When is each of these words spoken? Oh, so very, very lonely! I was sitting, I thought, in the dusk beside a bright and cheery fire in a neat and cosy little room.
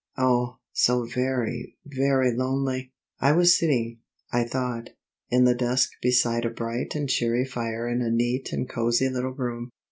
Oh, 0.17 0.57
so 0.73 1.03
very, 1.05 1.77
very 1.85 2.31
lonely! 2.35 2.91
I 3.19 3.33
was 3.33 3.55
sitting, 3.55 3.99
I 4.33 4.45
thought, 4.45 4.89
in 5.29 5.43
the 5.43 5.53
dusk 5.53 5.91
beside 6.01 6.43
a 6.43 6.49
bright 6.49 6.95
and 6.95 7.07
cheery 7.07 7.45
fire 7.45 7.87
in 7.87 8.01
a 8.01 8.09
neat 8.09 8.51
and 8.51 8.67
cosy 8.67 9.09
little 9.09 9.35
room. 9.35 9.69